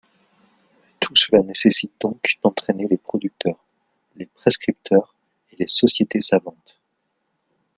[0.99, 3.63] Tout cela nécessite donc d’entraîner les producteurs,
[4.15, 5.13] les prescripteurs
[5.51, 6.79] et les sociétés savantes.